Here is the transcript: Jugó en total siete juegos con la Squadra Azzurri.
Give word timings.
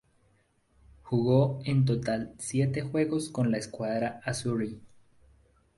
Jugó 1.03 1.59
en 1.63 1.85
total 1.85 2.33
siete 2.39 2.81
juegos 2.81 3.29
con 3.29 3.51
la 3.51 3.61
Squadra 3.61 4.19
Azzurri. 4.25 4.81